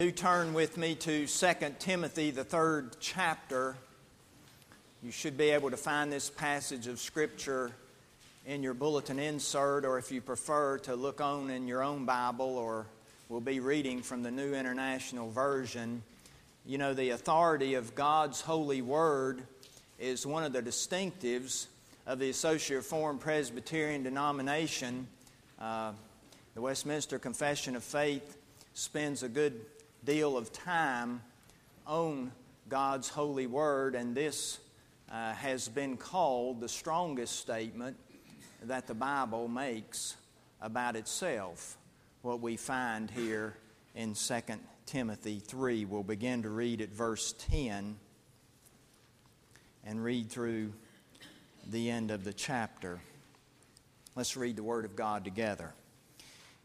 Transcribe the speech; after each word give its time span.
Do 0.00 0.10
turn 0.10 0.54
with 0.54 0.76
me 0.76 0.96
to 0.96 1.24
2 1.24 1.54
Timothy, 1.78 2.32
the 2.32 2.42
third 2.42 2.96
chapter. 2.98 3.76
You 5.04 5.12
should 5.12 5.38
be 5.38 5.50
able 5.50 5.70
to 5.70 5.76
find 5.76 6.12
this 6.12 6.28
passage 6.28 6.88
of 6.88 6.98
Scripture 6.98 7.70
in 8.44 8.64
your 8.64 8.74
bulletin 8.74 9.20
insert, 9.20 9.84
or 9.84 9.96
if 9.96 10.10
you 10.10 10.20
prefer 10.20 10.78
to 10.78 10.96
look 10.96 11.20
on 11.20 11.48
in 11.48 11.68
your 11.68 11.80
own 11.80 12.06
Bible, 12.06 12.58
or 12.58 12.86
we'll 13.28 13.40
be 13.40 13.60
reading 13.60 14.02
from 14.02 14.24
the 14.24 14.32
New 14.32 14.52
International 14.52 15.30
Version. 15.30 16.02
You 16.66 16.78
know, 16.78 16.92
the 16.92 17.10
authority 17.10 17.74
of 17.74 17.94
God's 17.94 18.40
holy 18.40 18.82
word 18.82 19.44
is 20.00 20.26
one 20.26 20.42
of 20.42 20.52
the 20.52 20.60
distinctives 20.60 21.66
of 22.04 22.18
the 22.18 22.30
Associate 22.30 22.78
Reformed 22.78 23.20
Presbyterian 23.20 24.02
denomination. 24.02 25.06
Uh, 25.60 25.92
the 26.56 26.60
Westminster 26.62 27.20
Confession 27.20 27.76
of 27.76 27.84
Faith 27.84 28.38
spends 28.74 29.22
a 29.22 29.28
good 29.28 29.54
deal 30.04 30.36
of 30.36 30.52
time 30.52 31.22
on 31.86 32.30
God's 32.68 33.08
holy 33.08 33.46
word, 33.46 33.94
and 33.94 34.14
this 34.14 34.58
uh, 35.10 35.32
has 35.32 35.68
been 35.68 35.96
called 35.96 36.60
the 36.60 36.68
strongest 36.68 37.40
statement 37.40 37.96
that 38.64 38.86
the 38.86 38.94
Bible 38.94 39.48
makes 39.48 40.16
about 40.60 40.96
itself. 40.96 41.78
What 42.22 42.40
we 42.40 42.56
find 42.56 43.10
here 43.10 43.56
in 43.94 44.14
2 44.14 44.40
Timothy 44.86 45.38
3. 45.38 45.86
We'll 45.86 46.02
begin 46.02 46.42
to 46.42 46.50
read 46.50 46.80
at 46.82 46.90
verse 46.90 47.34
10 47.38 47.96
and 49.84 50.04
read 50.04 50.30
through 50.30 50.72
the 51.70 51.90
end 51.90 52.10
of 52.10 52.24
the 52.24 52.32
chapter. 52.32 53.00
Let's 54.16 54.36
read 54.36 54.56
the 54.56 54.62
Word 54.62 54.84
of 54.84 54.96
God 54.96 55.24
together. 55.24 55.72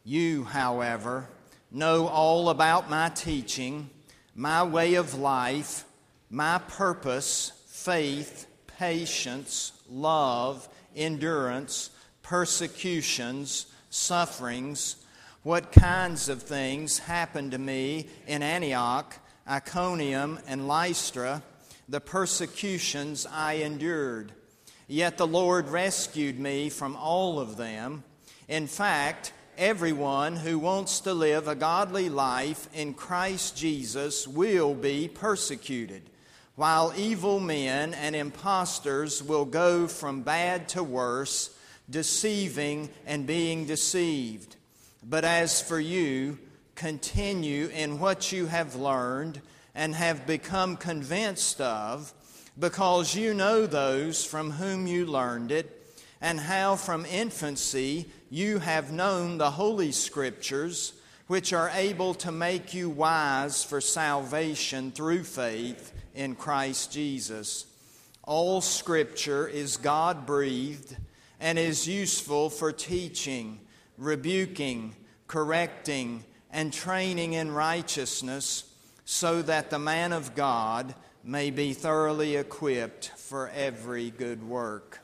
You, 0.03 0.43
however, 0.43 1.27
know 1.71 2.07
all 2.07 2.49
about 2.49 2.89
my 2.89 3.09
teaching, 3.09 3.89
my 4.35 4.63
way 4.63 4.95
of 4.95 5.13
life, 5.13 5.85
my 6.29 6.59
purpose, 6.67 7.51
faith, 7.67 8.47
patience, 8.67 9.73
love, 9.89 10.67
endurance, 10.95 11.89
persecutions, 12.21 13.67
sufferings, 13.89 14.97
what 15.43 15.71
kinds 15.71 16.29
of 16.29 16.43
things 16.43 16.99
happened 16.99 17.51
to 17.51 17.57
me 17.57 18.07
in 18.27 18.43
Antioch, 18.43 19.15
Iconium, 19.47 20.39
and 20.47 20.67
Lystra, 20.67 21.41
the 21.87 22.01
persecutions 22.01 23.25
I 23.25 23.53
endured. 23.53 24.31
Yet 24.87 25.17
the 25.17 25.27
Lord 25.27 25.69
rescued 25.69 26.39
me 26.39 26.69
from 26.69 26.95
all 26.95 27.39
of 27.39 27.57
them. 27.57 28.03
In 28.47 28.67
fact, 28.67 29.33
everyone 29.59 30.37
who 30.37 30.57
wants 30.57 31.01
to 31.01 31.13
live 31.13 31.49
a 31.49 31.53
godly 31.53 32.07
life 32.07 32.69
in 32.73 32.93
Christ 32.93 33.57
Jesus 33.57 34.25
will 34.25 34.73
be 34.73 35.09
persecuted, 35.09 36.01
while 36.55 36.93
evil 36.95 37.41
men 37.41 37.93
and 37.93 38.15
impostors 38.15 39.21
will 39.21 39.43
go 39.43 39.85
from 39.85 40.21
bad 40.21 40.69
to 40.69 40.81
worse, 40.81 41.53
deceiving 41.89 42.89
and 43.05 43.27
being 43.27 43.65
deceived. 43.65 44.55
But 45.03 45.25
as 45.25 45.61
for 45.61 45.79
you, 45.79 46.39
continue 46.75 47.67
in 47.67 47.99
what 47.99 48.31
you 48.31 48.45
have 48.45 48.75
learned 48.75 49.41
and 49.75 49.93
have 49.93 50.25
become 50.25 50.77
convinced 50.77 51.59
of, 51.59 52.13
because 52.57 53.13
you 53.13 53.33
know 53.33 53.65
those 53.65 54.23
from 54.23 54.51
whom 54.51 54.87
you 54.87 55.05
learned 55.05 55.51
it 55.51 55.75
and 56.21 56.39
how 56.39 56.77
from 56.77 57.05
infancy 57.05 58.09
you 58.29 58.59
have 58.59 58.91
known 58.91 59.37
the 59.37 59.51
Holy 59.51 59.91
Scriptures, 59.91 60.93
which 61.27 61.53
are 61.53 61.71
able 61.73 62.13
to 62.15 62.31
make 62.31 62.73
you 62.73 62.89
wise 62.89 63.63
for 63.63 63.81
salvation 63.81 64.91
through 64.91 65.23
faith 65.23 65.93
in 66.13 66.35
Christ 66.35 66.91
Jesus. 66.91 67.65
All 68.23 68.61
Scripture 68.61 69.47
is 69.47 69.77
God 69.77 70.25
breathed 70.25 70.95
and 71.39 71.57
is 71.57 71.87
useful 71.87 72.49
for 72.49 72.71
teaching, 72.71 73.59
rebuking, 73.97 74.95
correcting, 75.27 76.23
and 76.51 76.71
training 76.73 77.33
in 77.33 77.51
righteousness, 77.51 78.65
so 79.05 79.41
that 79.41 79.69
the 79.69 79.79
man 79.79 80.13
of 80.13 80.35
God 80.35 80.93
may 81.23 81.49
be 81.49 81.73
thoroughly 81.73 82.35
equipped 82.35 83.09
for 83.17 83.49
every 83.49 84.11
good 84.11 84.47
work. 84.47 84.99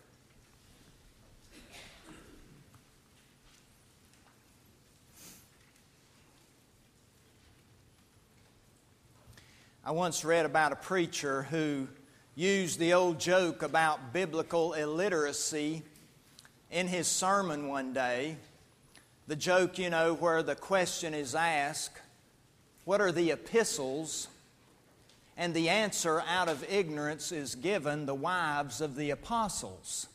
I 9.88 9.92
once 9.92 10.26
read 10.26 10.48
about 10.48 10.72
a 10.72 10.78
preacher 10.78 11.44
who 11.44 11.88
used 12.34 12.80
the 12.80 12.94
old 12.94 13.20
joke 13.20 13.62
about 13.62 14.14
biblical 14.14 14.74
illiteracy 14.74 15.84
in 16.72 16.88
his 16.88 17.06
sermon 17.06 17.68
one 17.68 17.94
day. 17.94 18.38
The 19.28 19.36
joke, 19.36 19.78
you 19.78 19.92
know, 19.92 20.16
where 20.16 20.42
the 20.42 20.56
question 20.56 21.14
is 21.14 21.36
asked, 21.36 22.02
What 22.86 23.00
are 23.00 23.12
the 23.12 23.30
epistles? 23.30 24.28
And 25.38 25.54
the 25.54 25.70
answer 25.70 26.20
out 26.22 26.50
of 26.50 26.68
ignorance 26.68 27.32
is 27.32 27.54
given, 27.54 28.08
the 28.08 28.16
wives 28.16 28.82
of 28.82 28.96
the 28.96 29.12
apostles. 29.12 30.08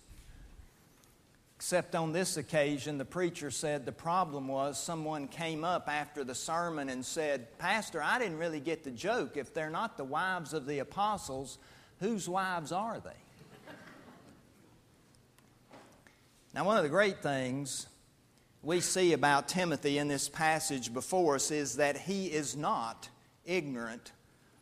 Except 1.61 1.95
on 1.95 2.13
this 2.13 2.39
occasion, 2.39 2.97
the 2.97 3.05
preacher 3.05 3.51
said 3.51 3.85
the 3.85 3.93
problem 3.93 4.49
was 4.49 4.83
someone 4.83 5.29
came 5.29 5.63
up 5.63 5.91
after 5.91 6.25
the 6.25 6.35
sermon 6.35 6.89
and 6.89 7.05
said, 7.05 7.59
Pastor, 7.59 8.03
I 8.03 8.19
didn't 8.19 8.39
really 8.39 8.61
get 8.61 8.83
the 8.83 8.91
joke. 8.91 9.37
If 9.37 9.53
they're 9.53 9.69
not 9.69 9.99
the 9.99 10.05
wives 10.05 10.55
of 10.55 10.65
the 10.65 10.79
apostles, 10.79 11.59
whose 11.99 12.27
wives 12.27 12.73
are 12.73 12.99
they? 13.01 13.11
now, 16.55 16.65
one 16.65 16.79
of 16.79 16.83
the 16.83 16.89
great 16.89 17.23
things 17.23 17.89
we 18.63 18.81
see 18.81 19.13
about 19.13 19.47
Timothy 19.47 19.99
in 19.99 20.09
this 20.09 20.31
passage 20.31 20.95
before 20.95 21.35
us 21.35 21.51
is 21.51 21.77
that 21.77 21.99
he 21.99 22.29
is 22.29 22.57
not 22.57 23.11
ignorant 23.45 24.13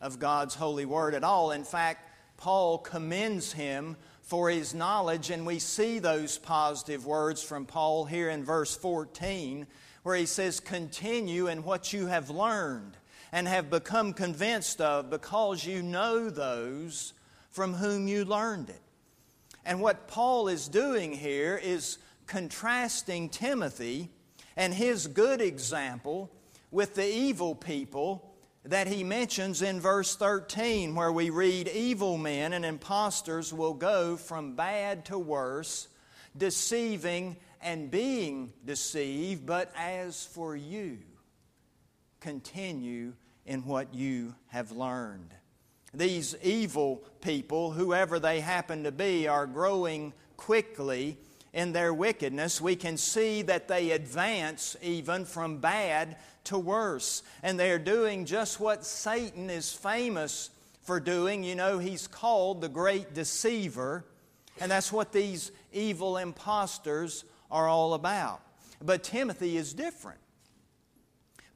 of 0.01 0.19
God's 0.19 0.57
holy 0.57 0.85
word 0.85 1.15
at 1.15 1.23
all. 1.23 1.53
In 1.53 1.63
fact, 1.63 2.11
Paul 2.39 2.79
commends 2.79 3.53
him 3.53 3.97
for 4.29 4.51
his 4.51 4.75
knowledge. 4.75 5.31
And 5.31 5.47
we 5.47 5.59
see 5.59 5.99
those 5.99 6.37
positive 6.37 7.07
words 7.07 7.43
from 7.43 7.65
Paul 7.65 8.05
here 8.05 8.29
in 8.29 8.45
verse 8.45 8.77
14, 8.77 9.67
where 10.03 10.17
he 10.17 10.27
says, 10.27 10.61
Continue 10.61 11.47
in 11.47 11.65
what 11.65 11.95
you 11.95 12.07
have 12.07 12.29
learned 12.29 12.99
and 13.33 13.49
have 13.49 13.71
become 13.71 14.13
convinced 14.13 14.83
of, 14.83 15.09
because 15.09 15.65
you 15.65 15.83
know 15.83 16.29
those 16.29 17.15
from 17.51 17.73
whom 17.75 18.07
you 18.07 18.27
learned 18.27 18.69
it. 18.69 18.83
And 19.65 19.81
what 19.81 20.09
Paul 20.09 20.49
is 20.49 20.69
doing 20.69 21.13
here 21.13 21.57
is 21.63 21.97
contrasting 22.27 23.31
Timothy 23.31 24.11
and 24.59 24.75
his 24.75 25.07
good 25.07 25.41
example 25.41 26.31
with 26.71 26.95
the 26.95 27.07
evil 27.07 27.55
people 27.55 28.35
that 28.69 28.87
he 28.87 29.03
mentions 29.03 29.63
in 29.63 29.81
verse 29.81 30.15
13, 30.15 30.95
where 30.95 31.13
we 31.13 31.31
read, 31.31 31.69
Evil 31.69 32.19
men 32.19 32.53
and 32.53 32.65
impostors 32.65 33.53
will 33.53 33.75
go 33.75 34.17
from 34.17 34.57
bad 34.57 35.07
to 35.07 35.19
worse, 35.19 35.89
deceiving 36.37 37.37
and 37.63 37.91
being 37.91 38.53
deceived. 38.65 39.47
But 39.47 39.73
as 39.75 40.27
for 40.27 40.55
you, 40.55 40.99
continue 42.21 43.15
in 43.47 43.65
what 43.65 43.95
you 43.95 44.35
have 44.49 44.71
learned. 44.71 45.33
These 45.95 46.37
evil 46.43 47.03
people, 47.23 47.71
whoever 47.73 48.19
they 48.19 48.41
happen 48.41 48.85
to 48.85 48.93
be, 48.93 49.27
are 49.27 49.47
growing 49.47 50.13
quickly 50.37 51.17
in 51.55 51.73
their 51.73 51.95
wickedness. 51.95 52.61
We 52.61 52.77
can 52.77 52.99
see 52.99 53.41
that 53.43 53.69
they 53.69 53.93
advance 53.93 54.77
even 54.83 55.25
from 55.25 55.59
bad 55.59 56.19
to 56.49 56.59
worse. 56.59 57.23
And 57.43 57.59
they're 57.59 57.79
doing 57.79 58.25
just 58.27 58.61
what 58.61 58.85
Satan 58.85 59.49
is 59.49 59.73
famous 59.73 60.51
for 60.83 61.01
doing. 61.01 61.45
You 61.45 61.55
know, 61.55 61.79
he's 61.79 62.07
called 62.07 62.61
the 62.61 62.69
great 62.69 63.15
deceiver, 63.15 64.05
and 64.61 64.71
that's 64.71 64.93
what 64.93 65.13
these 65.13 65.53
evil 65.73 66.17
impostors 66.17 67.25
are 67.51 67.69
all 67.69 67.95
about. 67.95 68.41
But 68.83 69.03
Timothy 69.03 69.57
is 69.57 69.73
different. 69.73 70.21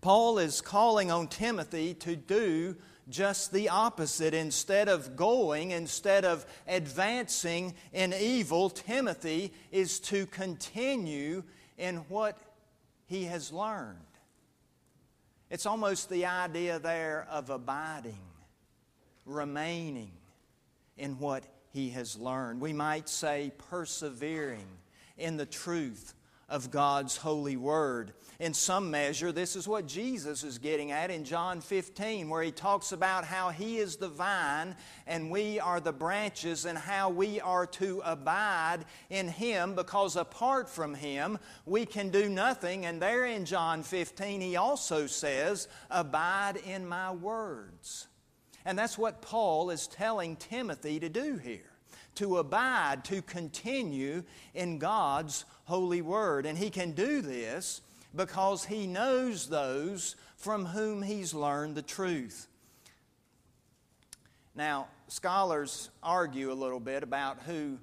Paul 0.00 0.39
is 0.39 0.61
calling 0.61 1.11
on 1.11 1.29
Timothy 1.29 1.94
to 1.94 2.17
do 2.17 2.77
just 3.09 3.53
the 3.53 3.69
opposite. 3.69 4.35
Instead 4.35 4.89
of 4.89 5.17
going, 5.17 5.71
instead 5.71 6.25
of 6.25 6.44
advancing 6.67 7.75
in 7.93 8.12
evil, 8.12 8.69
Timothy 8.69 9.53
is 9.71 10.00
to 10.00 10.27
continue 10.27 11.44
in 11.79 11.97
what 12.09 12.39
he 13.06 13.25
has 13.25 13.53
learned. 13.53 13.99
It's 15.53 15.67
almost 15.67 16.09
the 16.09 16.25
idea 16.25 16.79
there 16.79 17.27
of 17.31 17.51
abiding, 17.51 18.17
remaining 19.27 20.13
in 20.97 21.19
what 21.19 21.45
he 21.75 21.91
has 21.91 22.17
learned. 22.17 22.59
We 22.59 22.73
might 22.73 23.07
say 23.07 23.53
persevering 23.71 24.67
in 25.19 25.37
the 25.37 25.45
truth 25.45 26.15
of 26.53 26.71
God's 26.71 27.17
holy 27.17 27.57
word. 27.57 28.13
In 28.39 28.53
some 28.53 28.91
measure, 28.91 29.33
this 29.33 29.57
is 29.57 29.67
what 29.67 29.87
Jesus 29.87 30.45
is 30.45 30.59
getting 30.59 30.93
at 30.93 31.11
in 31.11 31.25
John 31.25 31.63
15, 31.63 32.29
where 32.29 32.43
he 32.43 32.53
talks 32.53 32.93
about 32.93 33.25
how 33.25 33.49
he 33.49 33.79
is 33.79 33.97
the 33.97 34.11
vine 34.11 34.77
and 35.07 35.31
we 35.31 35.59
are 35.59 35.81
the 35.81 35.95
branches, 35.95 36.67
and 36.67 36.77
how 36.77 37.09
we 37.09 37.41
are 37.41 37.67
to 37.67 38.03
abide 38.05 38.85
in 39.09 39.29
him, 39.29 39.75
because 39.75 40.15
apart 40.17 40.69
from 40.69 40.95
him, 40.95 41.39
we 41.65 41.87
can 41.87 42.11
do 42.11 42.29
nothing. 42.29 42.85
And 42.85 43.01
there 43.01 43.25
in 43.25 43.47
John 43.47 43.83
15, 43.83 44.43
he 44.43 44.57
also 44.57 45.07
says, 45.07 45.69
Abide 45.91 46.59
in 46.67 46.87
my 46.87 47.13
words. 47.13 48.09
And 48.67 48.79
that's 48.79 48.99
what 48.99 49.23
Paul 49.23 49.71
is 49.71 49.87
telling 49.87 50.37
Timothy 50.37 51.01
to 51.01 51.09
do 51.09 51.37
here 51.37 51.72
to 52.17 52.39
abide, 52.39 53.05
to 53.05 53.23
continue 53.23 54.23
in 54.55 54.79
God's 54.79 55.44
holy 55.65 56.03
word. 56.03 56.47
And 56.47 56.59
he 56.59 56.71
can 56.71 56.93
do 56.93 57.23
this 57.23 57.81
because 58.15 58.65
he 58.65 58.87
knows 58.87 59.49
those 59.49 60.17
from 60.37 60.67
whom 60.67 61.03
he's 61.03 61.35
learned 61.35 61.75
the 61.75 61.83
truth. 61.83 62.49
Now, 64.55 64.89
scholars 65.09 65.89
argue 66.03 66.53
a 66.53 66.55
little 66.55 66.81
bit 66.81 67.03
about 67.03 67.39
who 67.47 67.79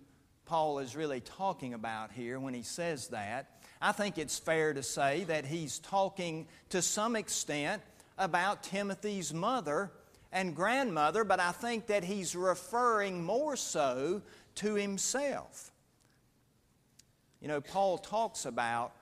Paul 0.46 0.80
is 0.80 0.96
really 0.96 1.22
talking 1.22 1.74
about 1.74 2.12
here 2.12 2.40
when 2.40 2.54
he 2.54 2.64
says 2.64 3.08
that. 3.10 3.62
I 3.82 3.92
think 3.92 4.18
it's 4.18 4.38
fair 4.38 4.74
to 4.74 4.84
say 4.84 5.24
that 5.26 5.46
he's 5.46 5.80
talking 5.80 6.48
to 6.70 6.82
some 6.82 7.16
extent 7.16 7.82
about 8.18 8.64
Timothy's 8.64 9.34
mother 9.34 9.92
and 10.32 10.56
grandmother, 10.56 11.24
but 11.24 11.40
I 11.40 11.52
think 11.52 11.88
that 11.88 12.04
he's 12.04 12.36
referring 12.36 13.24
more 13.24 13.56
so 13.56 14.22
to 14.56 14.76
himself. 14.76 15.72
You 17.42 17.48
know, 17.48 17.62
Paul 17.62 17.98
talks 17.98 18.46
about 18.46 18.94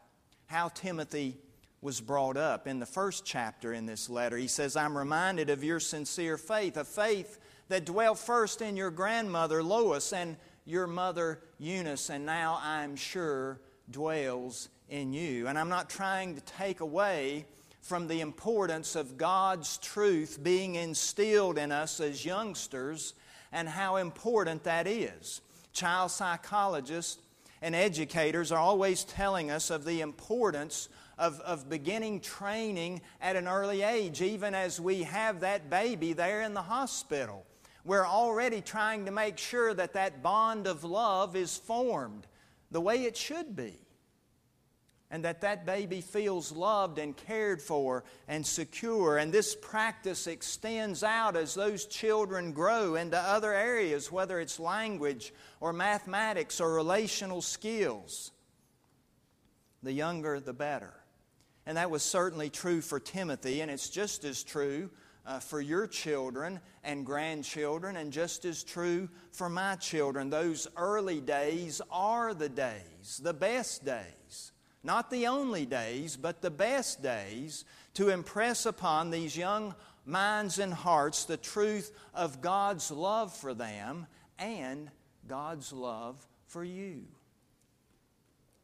how 0.46 0.70
Timothy 0.70 1.38
was 1.82 2.02
brought 2.02 2.38
up 2.38 2.68
in 2.68 2.80
the 2.80 2.86
first 2.86 3.26
chapter 3.26 3.74
in 3.74 3.86
this 3.86 4.10
letter. 4.10 4.38
He 4.38 4.48
says, 4.48 4.76
I'm 4.76 4.98
reminded 4.98 5.50
of 5.50 5.64
your 5.64 5.80
sincere 5.80 6.38
faith, 6.38 6.78
a 6.78 6.84
faith 6.84 7.40
that 7.70 7.86
dwelt 7.86 8.18
first 8.18 8.62
in 8.62 8.78
your 8.78 8.92
grandmother 8.92 9.62
Lois 9.62 10.14
and 10.14 10.38
your 10.66 10.88
mother 10.88 11.40
Eunice, 11.60 12.10
and 12.10 12.26
now 12.26 12.60
I'm 12.62 12.96
sure 12.96 13.60
dwells 13.90 14.70
in 14.90 15.14
you. 15.14 15.48
And 15.48 15.58
I'm 15.58 15.70
not 15.70 15.90
trying 15.90 16.36
to 16.36 16.42
take 16.42 16.82
away 16.82 17.46
from 17.88 18.08
the 18.08 18.20
importance 18.20 18.98
of 18.98 19.18
God's 19.18 19.78
truth 19.78 20.40
being 20.44 20.76
instilled 20.76 21.58
in 21.58 21.72
us 21.72 22.02
as 22.02 22.26
youngsters 22.26 23.14
and 23.54 23.70
how 23.70 23.96
important 23.96 24.66
that 24.66 24.88
is. 24.88 25.40
Child 25.72 26.12
psychologists 26.12 27.22
and 27.62 27.74
educators 27.74 28.52
are 28.52 28.60
always 28.60 29.06
telling 29.06 29.50
us 29.50 29.70
of 29.70 29.86
the 29.86 30.02
importance 30.02 30.90
of, 31.18 31.40
of 31.42 31.70
beginning 31.70 32.20
training 32.20 33.02
at 33.22 33.38
an 33.38 33.48
early 33.48 33.84
age, 33.84 34.22
even 34.22 34.54
as 34.54 34.82
we 34.82 35.04
have 35.04 35.40
that 35.40 35.70
baby 35.70 36.12
there 36.12 36.42
in 36.42 36.54
the 36.54 36.62
hospital. 36.62 37.46
We're 37.86 38.06
already 38.06 38.60
trying 38.60 39.06
to 39.06 39.12
make 39.12 39.38
sure 39.38 39.74
that 39.74 39.94
that 39.94 40.22
bond 40.22 40.68
of 40.68 40.84
love 40.84 41.38
is 41.38 41.56
formed 41.56 42.28
the 42.70 42.82
way 42.82 43.04
it 43.04 43.16
should 43.16 43.56
be 43.56 43.80
and 45.10 45.24
that 45.24 45.42
that 45.42 45.66
baby 45.66 46.02
feels 46.02 46.52
loved 46.52 47.00
and 47.00 47.16
cared 47.16 47.62
for 47.62 48.04
and 48.28 48.46
secure. 48.46 49.18
And 49.18 49.32
this 49.32 49.56
practice 49.56 50.28
extends 50.28 51.02
out 51.02 51.38
as 51.38 51.54
those 51.54 51.86
children 51.86 52.52
grow 52.52 52.96
into 52.96 53.18
other 53.18 53.54
areas, 53.54 54.12
whether 54.12 54.40
it's 54.40 54.60
language 54.60 55.34
or 55.62 55.72
mathematics 55.72 56.60
or 56.60 56.74
relational 56.74 57.42
skills. 57.42 58.32
The 59.82 59.94
younger, 59.94 60.42
the 60.42 60.54
better. 60.54 60.94
And 61.66 61.78
that 61.78 61.90
was 61.90 62.04
certainly 62.04 62.50
true 62.50 62.82
for 62.82 63.00
Timothy, 63.00 63.62
and 63.62 63.72
it's 63.72 63.90
just 63.90 64.26
as 64.26 64.44
true 64.44 64.90
uh, 65.26 65.40
for 65.40 65.62
your 65.62 65.88
children 65.88 66.60
and 66.84 67.06
grandchildren, 67.06 67.96
and 67.96 68.12
just 68.12 68.44
as 68.44 68.64
true 68.64 69.08
for 69.32 69.50
my 69.50 69.76
children. 69.76 70.30
Those 70.30 70.68
early 70.76 71.22
days 71.22 71.82
are 71.92 72.34
the 72.34 72.50
days, 72.50 73.22
the 73.24 73.34
best 73.34 73.86
days 73.86 74.52
not 74.88 75.12
the 75.12 75.28
only 75.28 75.66
days, 75.66 76.16
but 76.16 76.42
the 76.42 76.50
best 76.50 77.04
days, 77.04 77.66
to 77.94 78.08
impress 78.08 78.66
upon 78.66 79.12
these 79.12 79.36
young 79.36 79.76
minds 80.06 80.60
and 80.60 80.74
hearts 80.74 81.26
the 81.26 81.36
truth 81.36 81.92
of 82.14 82.40
God's 82.40 82.90
love 82.90 83.36
for 83.36 83.54
them 83.54 84.08
and 84.40 84.90
God's 85.28 85.74
love 85.74 86.26
for 86.46 86.64
you. 86.64 87.04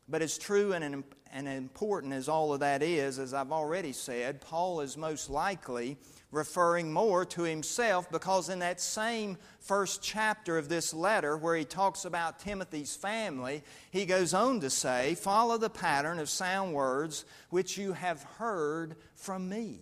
But 0.08 0.22
as 0.22 0.38
true 0.38 0.74
and, 0.74 1.04
and 1.32 1.48
important 1.48 2.14
as 2.14 2.28
all 2.28 2.54
of 2.54 2.60
that 2.60 2.84
is, 2.84 3.20
as 3.20 3.34
I've 3.34 3.52
already 3.52 3.94
said, 3.94 4.42
Paul 4.42 4.82
is 4.82 4.98
most 4.98 5.30
likely 5.30 5.98
referring 6.32 6.92
more 6.92 7.24
to 7.26 7.44
himself 7.44 8.12
because 8.12 8.50
in 8.50 8.60
that 8.60 8.82
same 8.82 9.38
first 9.60 10.02
chapter 10.02 10.58
of 10.58 10.68
this 10.68 10.94
letter, 10.94 11.38
where 11.38 11.56
he 11.56 11.64
talks 11.64 12.06
about 12.06 12.40
Timothy's 12.40 12.96
family, 12.96 13.64
he 13.92 14.06
goes 14.06 14.34
on 14.34 14.60
to 14.62 14.70
say, 14.70 15.16
Follow 15.16 15.58
the 15.58 15.70
pattern 15.70 16.20
of 16.20 16.30
sound 16.30 16.74
words 16.74 17.24
which 17.50 17.78
you 17.78 17.94
have 17.94 18.24
heard 18.38 18.96
from 19.16 19.48
me 19.48 19.82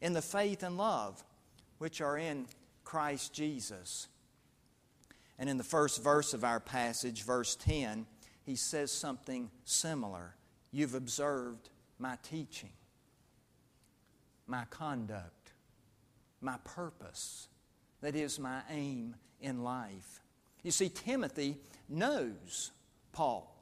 in 0.00 0.12
the 0.12 0.22
faith 0.22 0.62
and 0.62 0.76
love 0.76 1.24
which 1.78 2.00
are 2.00 2.16
in 2.16 2.46
Christ 2.84 3.32
Jesus. 3.32 4.08
And 5.38 5.50
in 5.50 5.58
the 5.58 5.64
first 5.64 6.02
verse 6.02 6.32
of 6.32 6.44
our 6.44 6.60
passage, 6.60 7.22
verse 7.22 7.56
10, 7.56 8.06
he 8.46 8.56
says 8.56 8.90
something 8.90 9.50
similar. 9.64 10.34
You've 10.72 10.94
observed 10.94 11.68
my 11.98 12.16
teaching, 12.22 12.72
my 14.46 14.64
conduct 14.70 15.36
my 16.40 16.56
purpose, 16.64 17.48
that 18.00 18.14
is, 18.14 18.38
my 18.38 18.60
aim 18.70 19.16
in 19.40 19.62
life. 19.62 20.22
You 20.62 20.70
see, 20.70 20.88
Timothy 20.88 21.58
knows 21.88 22.72
Paul. 23.12 23.52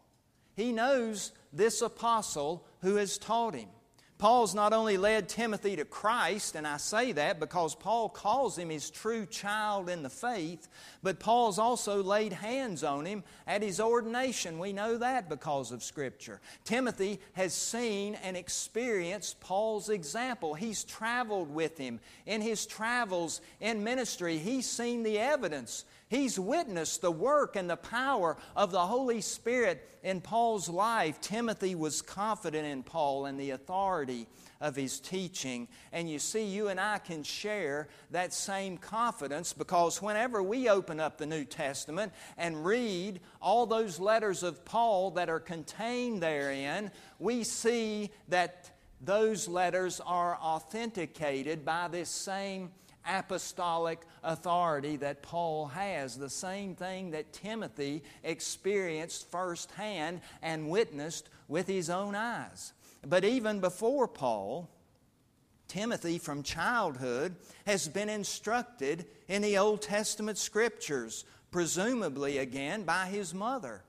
He 0.56 0.72
knows 0.72 1.32
this 1.52 1.82
apostle 1.82 2.64
who 2.80 2.96
has 2.96 3.18
taught 3.18 3.54
him. 3.54 3.68
Paul's 4.16 4.54
not 4.54 4.72
only 4.72 4.96
led 4.96 5.28
Timothy 5.28 5.74
to 5.76 5.84
Christ, 5.84 6.54
and 6.54 6.66
I 6.66 6.76
say 6.76 7.12
that 7.12 7.40
because 7.40 7.74
Paul 7.74 8.08
calls 8.08 8.56
him 8.56 8.70
his 8.70 8.88
true 8.88 9.26
child 9.26 9.88
in 9.88 10.04
the 10.04 10.10
faith, 10.10 10.68
but 11.02 11.18
Paul's 11.18 11.58
also 11.58 12.02
laid 12.02 12.32
hands 12.32 12.84
on 12.84 13.06
him 13.06 13.24
at 13.46 13.62
his 13.62 13.80
ordination. 13.80 14.60
We 14.60 14.72
know 14.72 14.98
that 14.98 15.28
because 15.28 15.72
of 15.72 15.82
Scripture. 15.82 16.40
Timothy 16.64 17.18
has 17.32 17.54
seen 17.54 18.14
and 18.14 18.36
experienced 18.36 19.40
Paul's 19.40 19.88
example. 19.88 20.54
He's 20.54 20.84
traveled 20.84 21.52
with 21.52 21.76
him. 21.76 21.98
In 22.24 22.40
his 22.40 22.66
travels 22.66 23.40
in 23.60 23.82
ministry, 23.82 24.38
he's 24.38 24.70
seen 24.70 25.02
the 25.02 25.18
evidence 25.18 25.84
He's 26.14 26.38
witnessed 26.38 27.00
the 27.00 27.10
work 27.10 27.56
and 27.56 27.68
the 27.68 27.76
power 27.76 28.36
of 28.54 28.70
the 28.70 28.86
Holy 28.86 29.20
Spirit 29.20 29.98
in 30.04 30.20
Paul's 30.20 30.68
life. 30.68 31.20
Timothy 31.20 31.74
was 31.74 32.02
confident 32.02 32.64
in 32.68 32.84
Paul 32.84 33.26
and 33.26 33.38
the 33.38 33.50
authority 33.50 34.28
of 34.60 34.76
his 34.76 35.00
teaching. 35.00 35.66
And 35.92 36.08
you 36.08 36.20
see, 36.20 36.44
you 36.44 36.68
and 36.68 36.78
I 36.78 36.98
can 36.98 37.24
share 37.24 37.88
that 38.12 38.32
same 38.32 38.78
confidence 38.78 39.52
because 39.52 40.00
whenever 40.00 40.40
we 40.40 40.68
open 40.68 41.00
up 41.00 41.18
the 41.18 41.26
New 41.26 41.44
Testament 41.44 42.12
and 42.38 42.64
read 42.64 43.18
all 43.42 43.66
those 43.66 43.98
letters 43.98 44.44
of 44.44 44.64
Paul 44.64 45.10
that 45.12 45.28
are 45.28 45.40
contained 45.40 46.22
therein, 46.22 46.92
we 47.18 47.42
see 47.42 48.12
that 48.28 48.70
those 49.00 49.48
letters 49.48 50.00
are 50.06 50.36
authenticated 50.36 51.64
by 51.64 51.88
this 51.88 52.08
same 52.08 52.70
apostolic 53.06 54.00
authority 54.22 54.96
that 54.96 55.22
Paul 55.22 55.66
has, 55.66 56.16
the 56.16 56.30
same 56.30 56.74
thing 56.74 57.10
that 57.10 57.32
Timothy 57.32 58.02
experienced 58.22 59.30
firsthand 59.30 60.20
and 60.42 60.70
witnessed 60.70 61.28
with 61.48 61.66
his 61.66 61.90
own 61.90 62.14
eyes. 62.14 62.72
But 63.06 63.24
even 63.24 63.60
before 63.60 64.08
Paul, 64.08 64.70
Timothy 65.68 66.18
from 66.18 66.42
childhood 66.42 67.36
has 67.66 67.88
been 67.88 68.08
instructed 68.08 69.06
in 69.28 69.42
the 69.42 69.58
Old 69.58 69.82
Testament 69.82 70.38
scriptures, 70.38 71.24
presumably 71.50 72.38
again 72.38 72.84
by 72.84 73.06
his 73.06 73.34
mother 73.34 73.82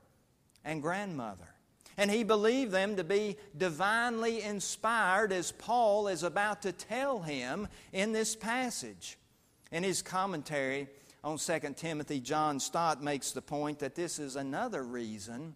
and 0.63 0.81
grandmother. 0.81 1.54
And 1.97 2.11
he 2.11 2.23
believed 2.23 2.71
them 2.71 2.97
to 2.97 3.03
be 3.03 3.37
divinely 3.57 4.41
inspired, 4.41 5.31
as 5.31 5.51
Paul 5.51 6.07
is 6.07 6.23
about 6.23 6.61
to 6.63 6.71
tell 6.71 7.19
him 7.19 7.67
in 7.93 8.11
this 8.11 8.35
passage. 8.35 9.17
In 9.71 9.83
his 9.83 10.01
commentary 10.01 10.87
on 11.23 11.37
2 11.37 11.59
Timothy, 11.75 12.19
John 12.19 12.59
Stott 12.59 13.01
makes 13.01 13.31
the 13.31 13.41
point 13.41 13.79
that 13.79 13.95
this 13.95 14.19
is 14.19 14.35
another 14.35 14.83
reason 14.83 15.55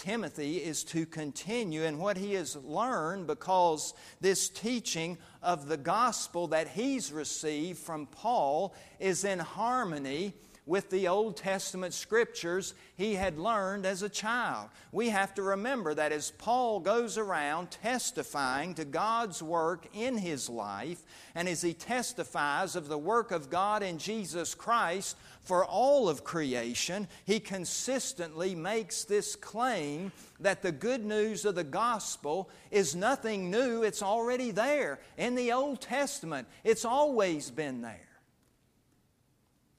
Timothy 0.00 0.56
is 0.56 0.82
to 0.84 1.04
continue 1.04 1.82
in 1.82 1.98
what 1.98 2.16
he 2.16 2.32
has 2.32 2.56
learned 2.56 3.26
because 3.26 3.92
this 4.18 4.48
teaching 4.48 5.18
of 5.42 5.68
the 5.68 5.76
gospel 5.76 6.46
that 6.48 6.68
he's 6.68 7.12
received 7.12 7.78
from 7.78 8.06
Paul 8.06 8.74
is 8.98 9.24
in 9.24 9.38
harmony 9.38 10.32
with 10.70 10.88
the 10.88 11.08
Old 11.08 11.36
Testament 11.36 11.92
scriptures 11.92 12.74
he 12.96 13.16
had 13.16 13.36
learned 13.36 13.84
as 13.84 14.02
a 14.02 14.08
child. 14.08 14.68
We 14.92 15.08
have 15.08 15.34
to 15.34 15.42
remember 15.42 15.94
that 15.94 16.12
as 16.12 16.30
Paul 16.30 16.78
goes 16.78 17.18
around 17.18 17.72
testifying 17.72 18.74
to 18.74 18.84
God's 18.84 19.42
work 19.42 19.88
in 19.92 20.16
his 20.16 20.48
life, 20.48 21.02
and 21.34 21.48
as 21.48 21.60
he 21.60 21.74
testifies 21.74 22.76
of 22.76 22.86
the 22.86 22.96
work 22.96 23.32
of 23.32 23.50
God 23.50 23.82
in 23.82 23.98
Jesus 23.98 24.54
Christ 24.54 25.16
for 25.42 25.64
all 25.64 26.08
of 26.08 26.22
creation, 26.22 27.08
he 27.24 27.40
consistently 27.40 28.54
makes 28.54 29.02
this 29.02 29.34
claim 29.34 30.12
that 30.38 30.62
the 30.62 30.70
good 30.70 31.04
news 31.04 31.44
of 31.44 31.56
the 31.56 31.64
gospel 31.64 32.48
is 32.70 32.94
nothing 32.94 33.50
new, 33.50 33.82
it's 33.82 34.04
already 34.04 34.52
there. 34.52 35.00
In 35.18 35.34
the 35.34 35.50
Old 35.50 35.80
Testament, 35.80 36.46
it's 36.62 36.84
always 36.84 37.50
been 37.50 37.82
there. 37.82 38.09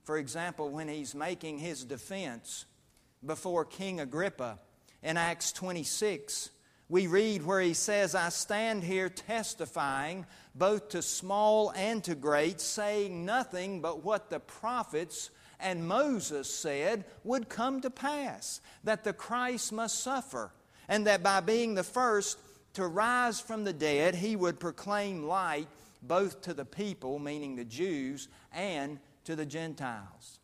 For 0.04 0.18
example, 0.18 0.70
when 0.70 0.88
he's 0.88 1.14
making 1.14 1.60
his 1.60 1.84
defense 1.84 2.66
before 3.26 3.66
King 3.66 4.00
Agrippa 4.00 4.60
in 5.04 5.18
Acts 5.18 5.52
26, 5.52 6.50
we 6.90 7.08
read 7.08 7.46
where 7.46 7.62
he 7.62 7.74
says, 7.74 8.16
I 8.16 8.30
stand 8.30 8.84
here 8.84 9.10
testifying 9.10 10.26
both 10.54 10.90
to 10.90 11.02
small 11.02 11.72
and 11.72 12.04
to 12.04 12.16
great, 12.16 12.60
saying 12.60 13.26
nothing 13.26 13.80
but 13.80 14.04
what 14.04 14.30
the 14.30 14.40
prophets 14.40 15.30
and 15.60 15.88
Moses 15.88 16.54
said 16.54 17.06
would 17.24 17.48
come 17.48 17.82
to 17.82 17.90
pass 17.90 18.60
that 18.84 19.04
the 19.04 19.14
Christ 19.14 19.72
must 19.72 20.02
suffer, 20.02 20.52
and 20.90 21.08
that 21.08 21.24
by 21.24 21.40
being 21.40 21.76
the 21.76 21.84
first 21.84 22.38
to 22.74 22.88
rise 22.88 23.40
from 23.40 23.64
the 23.64 23.74
dead, 23.74 24.16
he 24.16 24.36
would 24.36 24.60
proclaim 24.60 25.24
light 25.24 25.68
both 26.02 26.42
to 26.42 26.54
the 26.54 26.66
people, 26.66 27.20
meaning 27.20 27.56
the 27.56 27.64
Jews, 27.64 28.28
and 28.52 29.00
to 29.26 29.36
the 29.36 29.46
Gentiles. 29.46 30.40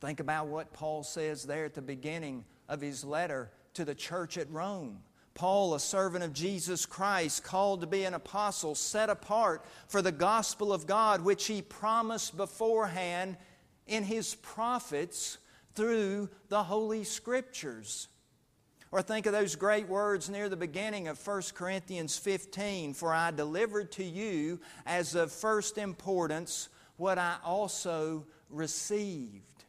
Think 0.00 0.20
about 0.20 0.46
what 0.46 0.72
Paul 0.72 1.02
says 1.02 1.44
there 1.44 1.64
at 1.64 1.74
the 1.74 1.82
beginning 1.82 2.44
of 2.68 2.80
his 2.80 3.04
letter 3.04 3.50
to 3.74 3.84
the 3.84 3.94
church 3.94 4.38
at 4.38 4.50
Rome. 4.50 5.00
Paul, 5.34 5.74
a 5.74 5.80
servant 5.80 6.24
of 6.24 6.32
Jesus 6.32 6.84
Christ, 6.84 7.44
called 7.44 7.80
to 7.80 7.86
be 7.86 8.04
an 8.04 8.14
apostle, 8.14 8.74
set 8.74 9.08
apart 9.08 9.64
for 9.86 10.02
the 10.02 10.12
gospel 10.12 10.72
of 10.72 10.86
God, 10.86 11.24
which 11.24 11.46
he 11.46 11.62
promised 11.62 12.36
beforehand 12.36 13.36
in 13.86 14.02
his 14.02 14.34
prophets 14.34 15.38
through 15.74 16.28
the 16.48 16.64
Holy 16.64 17.04
Scriptures. 17.04 18.08
Or 18.90 19.02
think 19.02 19.26
of 19.26 19.32
those 19.32 19.54
great 19.54 19.88
words 19.88 20.28
near 20.28 20.48
the 20.48 20.56
beginning 20.56 21.08
of 21.08 21.24
1 21.24 21.42
Corinthians 21.54 22.18
15 22.18 22.94
For 22.94 23.12
I 23.12 23.30
delivered 23.30 23.92
to 23.92 24.04
you 24.04 24.60
as 24.86 25.14
of 25.14 25.30
first 25.30 25.78
importance 25.78 26.68
what 26.98 27.18
I 27.18 27.36
also 27.44 28.26
received. 28.50 29.64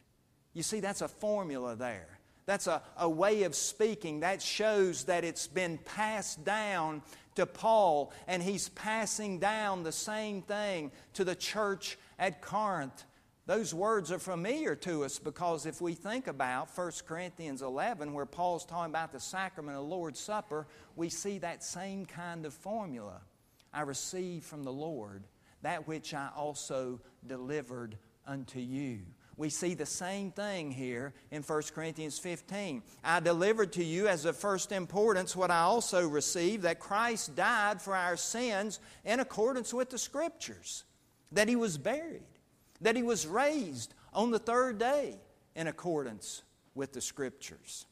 You 0.52 0.62
see, 0.62 0.80
that's 0.80 1.00
a 1.00 1.08
formula 1.08 1.76
there. 1.76 2.18
That's 2.44 2.66
a, 2.66 2.82
a 2.98 3.08
way 3.08 3.44
of 3.44 3.54
speaking. 3.54 4.20
That 4.20 4.42
shows 4.42 5.04
that 5.04 5.24
it's 5.24 5.46
been 5.46 5.78
passed 5.78 6.44
down 6.44 7.02
to 7.36 7.46
Paul, 7.46 8.12
and 8.26 8.42
he's 8.42 8.68
passing 8.70 9.38
down 9.38 9.84
the 9.84 9.92
same 9.92 10.42
thing 10.42 10.90
to 11.14 11.24
the 11.24 11.36
church 11.36 11.96
at 12.18 12.42
Corinth. 12.42 13.04
Those 13.46 13.72
words 13.72 14.12
are 14.12 14.18
familiar 14.18 14.76
to 14.76 15.04
us 15.04 15.18
because 15.18 15.66
if 15.66 15.80
we 15.80 15.94
think 15.94 16.26
about 16.26 16.68
1 16.76 16.92
Corinthians 17.06 17.62
11, 17.62 18.12
where 18.12 18.26
Paul's 18.26 18.64
talking 18.64 18.90
about 18.90 19.12
the 19.12 19.20
sacrament 19.20 19.76
of 19.76 19.84
the 19.84 19.88
Lord's 19.88 20.20
Supper, 20.20 20.66
we 20.96 21.08
see 21.08 21.38
that 21.38 21.64
same 21.64 22.06
kind 22.06 22.46
of 22.46 22.54
formula. 22.54 23.20
I 23.72 23.82
received 23.82 24.44
from 24.44 24.62
the 24.62 24.72
Lord 24.72 25.24
that 25.62 25.86
which 25.86 26.14
I 26.14 26.30
also 26.36 27.00
delivered 27.26 27.96
unto 28.26 28.60
you. 28.60 29.00
We 29.36 29.48
see 29.48 29.72
the 29.72 29.86
same 29.86 30.32
thing 30.32 30.70
here 30.70 31.14
in 31.30 31.42
1 31.42 31.62
Corinthians 31.74 32.18
15. 32.18 32.82
I 33.02 33.20
delivered 33.20 33.72
to 33.72 33.84
you 33.84 34.06
as 34.06 34.26
of 34.26 34.36
first 34.36 34.70
importance 34.70 35.34
what 35.34 35.50
I 35.50 35.60
also 35.60 36.06
received 36.06 36.64
that 36.64 36.78
Christ 36.78 37.34
died 37.36 37.80
for 37.80 37.96
our 37.96 38.18
sins 38.18 38.80
in 39.02 39.18
accordance 39.18 39.72
with 39.72 39.88
the 39.88 39.96
Scriptures, 39.96 40.84
that 41.32 41.48
He 41.48 41.56
was 41.56 41.78
buried, 41.78 42.26
that 42.82 42.96
He 42.96 43.02
was 43.02 43.26
raised 43.26 43.94
on 44.12 44.30
the 44.30 44.38
third 44.38 44.78
day 44.78 45.16
in 45.56 45.68
accordance 45.68 46.42
with 46.74 46.92
the 46.92 47.00
Scriptures. 47.00 47.86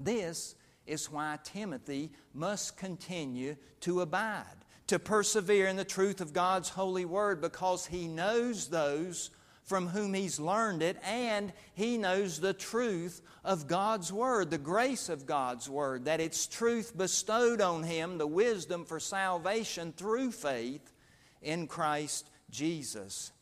This 0.00 0.54
is 0.86 1.10
why 1.10 1.38
Timothy 1.44 2.10
must 2.32 2.78
continue 2.78 3.56
to 3.80 4.00
abide 4.00 4.63
to 4.86 4.98
persevere 4.98 5.66
in 5.66 5.76
the 5.76 5.84
truth 5.84 6.20
of 6.20 6.32
God's 6.32 6.68
holy 6.68 7.04
word 7.04 7.40
because 7.40 7.86
he 7.86 8.06
knows 8.06 8.68
those 8.68 9.30
from 9.64 9.88
whom 9.88 10.12
he's 10.12 10.38
learned 10.38 10.82
it 10.82 10.98
and 11.02 11.52
he 11.72 11.96
knows 11.96 12.38
the 12.38 12.52
truth 12.52 13.22
of 13.44 13.66
God's 13.66 14.12
word, 14.12 14.50
the 14.50 14.58
grace 14.58 15.08
of 15.08 15.26
God's 15.26 15.68
word, 15.70 16.04
that 16.04 16.20
its 16.20 16.46
truth 16.46 16.96
bestowed 16.96 17.60
on 17.60 17.82
him 17.82 18.18
the 18.18 18.26
wisdom 18.26 18.84
for 18.84 19.00
salvation 19.00 19.92
through 19.92 20.32
faith 20.32 20.92
in 21.40 21.66
Christ 21.66 22.28
Jesus. 22.50 23.32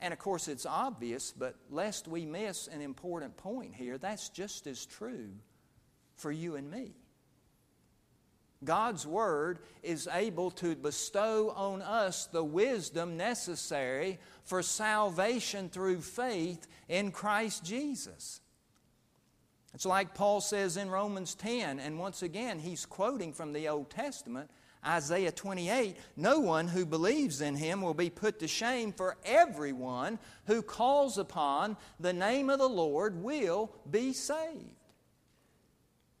And 0.00 0.12
of 0.12 0.18
course, 0.18 0.48
it's 0.48 0.66
obvious, 0.66 1.32
but 1.32 1.54
lest 1.70 2.08
we 2.08 2.26
miss 2.26 2.66
an 2.66 2.82
important 2.82 3.36
point 3.36 3.74
here, 3.74 3.98
that's 3.98 4.28
just 4.28 4.66
as 4.66 4.84
true 4.84 5.30
for 6.16 6.32
you 6.32 6.56
and 6.56 6.70
me. 6.70 6.92
God's 8.64 9.06
Word 9.06 9.58
is 9.82 10.08
able 10.12 10.50
to 10.52 10.76
bestow 10.76 11.50
on 11.50 11.82
us 11.82 12.26
the 12.26 12.44
wisdom 12.44 13.16
necessary 13.16 14.18
for 14.44 14.62
salvation 14.62 15.68
through 15.68 16.00
faith 16.00 16.66
in 16.88 17.10
Christ 17.10 17.64
Jesus. 17.64 18.40
It's 19.74 19.86
like 19.86 20.14
Paul 20.14 20.40
says 20.40 20.76
in 20.76 20.90
Romans 20.90 21.34
10, 21.34 21.80
and 21.80 21.98
once 21.98 22.22
again, 22.22 22.58
he's 22.58 22.84
quoting 22.84 23.32
from 23.32 23.52
the 23.52 23.68
Old 23.68 23.90
Testament, 23.90 24.50
Isaiah 24.84 25.32
28 25.32 25.96
No 26.16 26.40
one 26.40 26.68
who 26.68 26.84
believes 26.84 27.40
in 27.40 27.54
him 27.54 27.80
will 27.80 27.94
be 27.94 28.10
put 28.10 28.40
to 28.40 28.48
shame, 28.48 28.92
for 28.92 29.16
everyone 29.24 30.18
who 30.46 30.60
calls 30.60 31.18
upon 31.18 31.76
the 32.00 32.12
name 32.12 32.50
of 32.50 32.58
the 32.58 32.68
Lord 32.68 33.22
will 33.22 33.70
be 33.90 34.12
saved. 34.12 34.76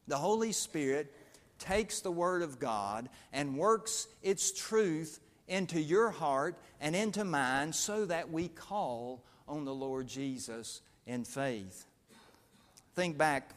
The 0.08 0.16
Holy 0.16 0.52
Spirit 0.52 1.14
takes 1.62 2.00
the 2.00 2.10
Word 2.10 2.42
of 2.42 2.58
God 2.58 3.08
and 3.32 3.56
works 3.56 4.08
its 4.22 4.52
truth 4.52 5.20
into 5.46 5.80
your 5.80 6.10
heart 6.10 6.58
and 6.80 6.96
into 6.96 7.24
mine 7.24 7.72
so 7.72 8.04
that 8.06 8.30
we 8.30 8.48
call 8.48 9.24
on 9.46 9.64
the 9.64 9.74
Lord 9.74 10.08
Jesus 10.08 10.82
in 11.06 11.24
faith. 11.24 11.86
Think 12.94 13.16
back 13.16 13.54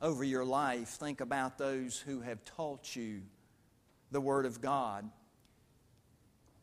over 0.00 0.22
your 0.22 0.44
life. 0.44 0.88
Think 0.88 1.20
about 1.20 1.58
those 1.58 1.98
who 1.98 2.20
have 2.20 2.44
taught 2.44 2.94
you 2.94 3.22
the 4.12 4.20
Word 4.20 4.46
of 4.46 4.60
God. 4.60 5.08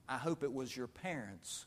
I 0.07 0.17
hope 0.17 0.43
it 0.43 0.53
was 0.53 0.75
your 0.75 0.87
parents. 0.87 1.65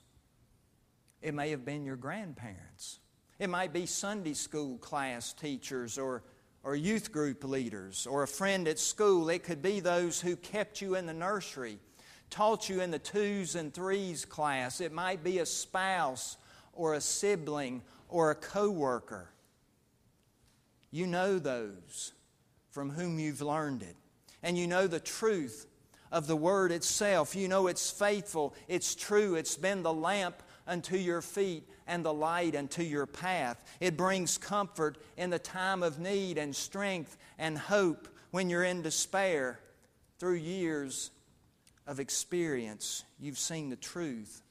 It 1.20 1.34
may 1.34 1.50
have 1.50 1.64
been 1.64 1.84
your 1.84 1.96
grandparents. 1.96 3.00
It 3.38 3.50
might 3.50 3.72
be 3.72 3.84
Sunday 3.84 4.34
school 4.34 4.78
class 4.78 5.32
teachers 5.32 5.98
or 5.98 6.22
or 6.66 6.74
youth 6.74 7.12
group 7.12 7.44
leaders 7.44 8.08
or 8.08 8.24
a 8.24 8.28
friend 8.28 8.66
at 8.66 8.80
school. 8.80 9.28
It 9.28 9.44
could 9.44 9.62
be 9.62 9.78
those 9.78 10.20
who 10.20 10.34
kept 10.34 10.80
you 10.82 10.96
in 10.96 11.06
the 11.06 11.14
nursery, 11.14 11.78
taught 12.28 12.68
you 12.68 12.80
in 12.80 12.90
the 12.90 12.98
twos 12.98 13.54
and 13.54 13.72
threes 13.72 14.24
class. 14.24 14.80
It 14.80 14.92
might 14.92 15.22
be 15.22 15.38
a 15.38 15.46
spouse 15.46 16.36
or 16.72 16.94
a 16.94 17.00
sibling 17.00 17.82
or 18.08 18.32
a 18.32 18.34
coworker. 18.34 19.30
You 20.90 21.06
know 21.06 21.38
those 21.38 22.12
from 22.72 22.90
whom 22.90 23.20
you've 23.20 23.42
learned 23.42 23.82
it. 23.82 23.96
And 24.42 24.58
you 24.58 24.66
know 24.66 24.88
the 24.88 24.98
truth 24.98 25.68
of 26.10 26.26
the 26.26 26.36
Word 26.36 26.72
itself. 26.72 27.36
You 27.36 27.46
know 27.46 27.68
it's 27.68 27.92
faithful, 27.92 28.56
it's 28.66 28.96
true, 28.96 29.36
it's 29.36 29.56
been 29.56 29.84
the 29.84 29.94
lamp 29.94 30.42
unto 30.66 30.96
your 30.96 31.22
feet 31.22 31.68
and 31.86 32.04
the 32.04 32.12
light 32.12 32.56
unto 32.56 32.82
your 32.82 33.06
path. 33.06 33.62
It 33.80 33.96
brings 33.96 34.38
comfort 34.38 34.98
in 35.16 35.30
the 35.30 35.38
time 35.38 35.82
of 35.82 35.98
need 35.98 36.38
and 36.38 36.54
strength 36.54 37.16
and 37.38 37.56
hope 37.56 38.08
when 38.30 38.50
you're 38.50 38.64
in 38.64 38.82
despair. 38.82 39.60
Through 40.18 40.36
years 40.36 41.10
of 41.86 42.00
experience, 42.00 43.04
you've 43.20 43.38
seen 43.38 43.68
the 43.68 43.76
truth 43.76 44.42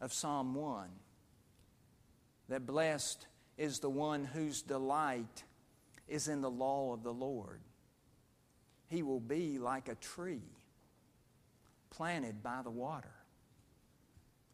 of 0.00 0.12
Psalm 0.12 0.54
1 0.54 0.88
that 2.48 2.66
blessed 2.66 3.26
is 3.56 3.78
the 3.78 3.90
one 3.90 4.24
whose 4.24 4.62
delight 4.62 5.44
is 6.08 6.26
in 6.26 6.40
the 6.40 6.50
law 6.50 6.92
of 6.92 7.04
the 7.04 7.12
Lord. 7.12 7.60
He 8.88 9.04
will 9.04 9.20
be 9.20 9.58
like 9.58 9.88
a 9.88 9.94
tree 9.94 10.42
planted 11.90 12.42
by 12.42 12.62
the 12.62 12.70
water 12.70 13.12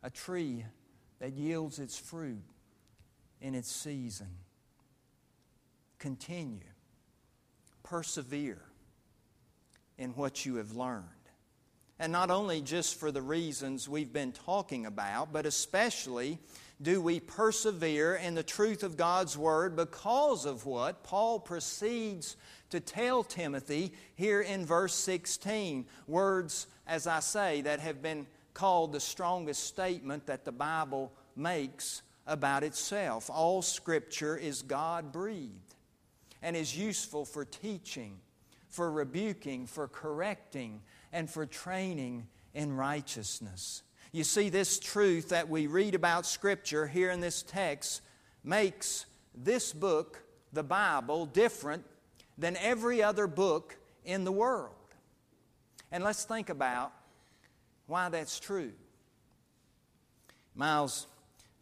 a 0.06 0.10
tree 0.10 0.64
that 1.20 1.32
yields 1.32 1.78
its 1.78 1.96
fruit 1.96 2.42
in 3.40 3.54
its 3.54 3.70
season. 3.70 4.28
Continue, 5.98 6.60
persevere 7.82 8.62
in 9.98 10.10
what 10.10 10.44
you 10.44 10.56
have 10.56 10.76
learned. 10.76 11.04
And 11.98 12.12
not 12.12 12.30
only 12.30 12.60
just 12.60 13.00
for 13.00 13.10
the 13.10 13.22
reasons 13.22 13.88
we've 13.88 14.12
been 14.12 14.32
talking 14.32 14.84
about, 14.84 15.32
but 15.32 15.46
especially 15.46 16.38
do 16.82 17.00
we 17.00 17.20
persevere 17.20 18.16
in 18.16 18.34
the 18.34 18.42
truth 18.42 18.82
of 18.82 18.98
God's 18.98 19.38
Word 19.38 19.76
because 19.76 20.44
of 20.44 20.66
what 20.66 21.02
Paul 21.02 21.40
proceeds 21.40 22.36
to 22.68 22.80
tell 22.80 23.24
Timothy 23.24 23.94
here 24.14 24.42
in 24.42 24.66
verse 24.66 24.94
16. 24.94 25.86
Words, 26.06 26.66
as 26.86 27.06
I 27.06 27.20
say, 27.20 27.62
that 27.62 27.80
have 27.80 28.02
been 28.02 28.26
called 28.56 28.90
the 28.90 29.00
strongest 29.00 29.64
statement 29.64 30.24
that 30.24 30.46
the 30.46 30.50
Bible 30.50 31.12
makes 31.36 32.00
about 32.26 32.62
itself. 32.62 33.28
All 33.28 33.60
Scripture 33.60 34.34
is 34.34 34.62
God 34.62 35.12
breathed 35.12 35.74
and 36.40 36.56
is 36.56 36.74
useful 36.74 37.26
for 37.26 37.44
teaching, 37.44 38.16
for 38.70 38.90
rebuking, 38.90 39.66
for 39.66 39.88
correcting, 39.88 40.80
and 41.12 41.28
for 41.28 41.44
training 41.44 42.28
in 42.54 42.74
righteousness. 42.74 43.82
You 44.10 44.24
see, 44.24 44.48
this 44.48 44.78
truth 44.78 45.28
that 45.28 45.50
we 45.50 45.66
read 45.66 45.94
about 45.94 46.24
Scripture 46.24 46.86
here 46.86 47.10
in 47.10 47.20
this 47.20 47.42
text 47.42 48.00
makes 48.42 49.04
this 49.34 49.74
book, 49.74 50.22
the 50.54 50.62
Bible, 50.62 51.26
different 51.26 51.84
than 52.38 52.56
every 52.56 53.02
other 53.02 53.26
book 53.26 53.76
in 54.06 54.24
the 54.24 54.32
world. 54.32 54.72
And 55.92 56.02
let's 56.02 56.24
think 56.24 56.48
about 56.48 56.94
why 57.86 58.08
that's 58.08 58.40
true. 58.40 58.72
Miles 60.54 61.06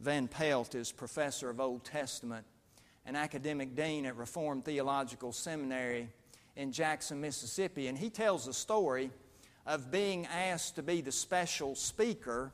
Van 0.00 0.28
Pelt 0.28 0.74
is 0.74 0.92
professor 0.92 1.50
of 1.50 1.60
Old 1.60 1.84
Testament 1.84 2.46
and 3.06 3.16
academic 3.16 3.74
dean 3.74 4.06
at 4.06 4.16
Reformed 4.16 4.64
Theological 4.64 5.32
Seminary 5.32 6.08
in 6.56 6.72
Jackson, 6.72 7.20
Mississippi, 7.20 7.88
and 7.88 7.98
he 7.98 8.10
tells 8.10 8.46
a 8.46 8.52
story 8.52 9.10
of 9.66 9.90
being 9.90 10.26
asked 10.26 10.76
to 10.76 10.82
be 10.82 11.00
the 11.00 11.12
special 11.12 11.74
speaker 11.74 12.52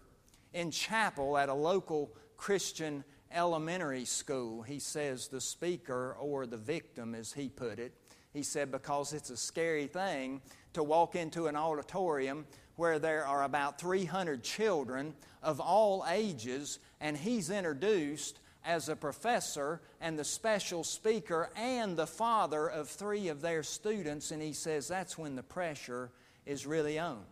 in 0.53 0.71
chapel 0.71 1.37
at 1.37 1.49
a 1.49 1.55
local 1.55 2.11
Christian 2.37 3.05
elementary 3.33 4.05
school. 4.05 4.63
He 4.63 4.79
says 4.79 5.29
the 5.29 5.41
speaker, 5.41 6.17
or 6.19 6.47
the 6.47 6.57
victim 6.57 7.15
as 7.15 7.33
he 7.33 7.49
put 7.49 7.79
it, 7.79 7.93
he 8.33 8.43
said, 8.43 8.71
because 8.71 9.13
it's 9.13 9.31
a 9.31 9.37
scary 9.37 9.87
thing 9.87 10.41
to 10.73 10.83
walk 10.83 11.17
into 11.17 11.47
an 11.47 11.57
auditorium 11.57 12.47
where 12.81 12.99
there 12.99 13.27
are 13.27 13.43
about 13.43 13.79
300 13.79 14.43
children 14.43 15.13
of 15.43 15.61
all 15.61 16.03
ages, 16.11 16.79
and 16.99 17.15
he's 17.15 17.51
introduced 17.51 18.41
as 18.65 18.89
a 18.89 18.97
professor 18.97 19.83
and 20.01 20.19
the 20.19 20.25
special 20.25 20.83
speaker 20.83 21.51
and 21.57 21.95
the 21.95 22.07
father 22.07 22.67
of 22.67 22.89
three 22.89 23.29
of 23.29 23.43
their 23.43 23.63
students, 23.63 24.31
and 24.31 24.41
he 24.41 24.55
says 24.55 24.89
that's 24.89 25.19
when 25.19 25.37
the 25.37 25.43
pressure 25.43 26.11
is 26.47 26.67
really 26.67 26.99
on. 26.99 27.23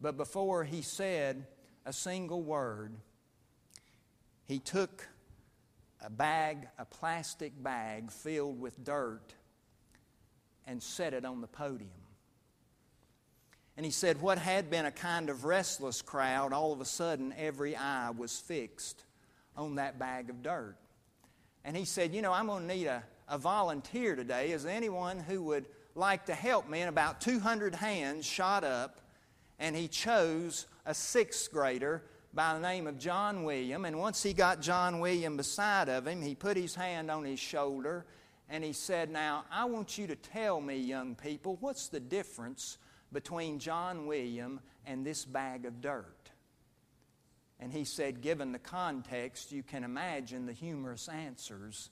But 0.00 0.16
before 0.16 0.64
he 0.64 0.80
said 0.80 1.44
a 1.84 1.92
single 1.92 2.42
word, 2.42 2.94
he 4.46 4.60
took 4.60 5.06
a 6.02 6.08
bag, 6.08 6.68
a 6.78 6.86
plastic 6.86 7.52
bag 7.62 8.10
filled 8.10 8.58
with 8.58 8.82
dirt, 8.82 9.34
and 10.66 10.82
set 10.82 11.12
it 11.12 11.26
on 11.26 11.42
the 11.42 11.46
podium. 11.46 11.90
And 13.76 13.84
he 13.84 13.92
said, 13.92 14.20
What 14.20 14.38
had 14.38 14.70
been 14.70 14.86
a 14.86 14.90
kind 14.90 15.30
of 15.30 15.44
restless 15.44 16.02
crowd, 16.02 16.52
all 16.52 16.72
of 16.72 16.80
a 16.80 16.84
sudden 16.84 17.34
every 17.36 17.76
eye 17.76 18.10
was 18.10 18.38
fixed 18.38 19.04
on 19.56 19.76
that 19.76 19.98
bag 19.98 20.30
of 20.30 20.42
dirt. 20.42 20.76
And 21.64 21.76
he 21.76 21.84
said, 21.84 22.14
You 22.14 22.22
know, 22.22 22.32
I'm 22.32 22.46
going 22.46 22.68
to 22.68 22.74
need 22.74 22.86
a, 22.86 23.02
a 23.28 23.38
volunteer 23.38 24.14
today. 24.16 24.52
Is 24.52 24.66
anyone 24.66 25.18
who 25.18 25.42
would 25.42 25.66
like 25.94 26.26
to 26.26 26.34
help 26.34 26.68
me? 26.68 26.80
And 26.80 26.88
about 26.88 27.20
200 27.20 27.74
hands 27.74 28.26
shot 28.26 28.64
up, 28.64 29.00
and 29.58 29.74
he 29.74 29.88
chose 29.88 30.66
a 30.86 30.94
sixth 30.94 31.50
grader 31.50 32.02
by 32.32 32.54
the 32.54 32.60
name 32.60 32.86
of 32.86 32.98
John 32.98 33.44
William. 33.44 33.84
And 33.84 33.98
once 33.98 34.22
he 34.22 34.32
got 34.32 34.60
John 34.60 35.00
William 35.00 35.36
beside 35.36 35.88
of 35.88 36.06
him, 36.06 36.20
he 36.20 36.34
put 36.34 36.56
his 36.56 36.74
hand 36.74 37.10
on 37.10 37.24
his 37.24 37.38
shoulder 37.38 38.04
and 38.48 38.62
he 38.62 38.72
said, 38.72 39.10
Now, 39.10 39.44
I 39.50 39.64
want 39.64 39.96
you 39.96 40.06
to 40.08 40.16
tell 40.16 40.60
me, 40.60 40.76
young 40.76 41.14
people, 41.14 41.56
what's 41.60 41.88
the 41.88 42.00
difference 42.00 42.78
between 43.12 43.58
John 43.58 44.06
William 44.06 44.60
and 44.86 45.04
this 45.04 45.24
bag 45.24 45.64
of 45.64 45.80
dirt? 45.80 46.30
And 47.60 47.72
he 47.72 47.84
said, 47.84 48.20
Given 48.20 48.52
the 48.52 48.58
context, 48.58 49.52
you 49.52 49.62
can 49.62 49.84
imagine 49.84 50.46
the 50.46 50.52
humorous 50.52 51.08
answers 51.08 51.90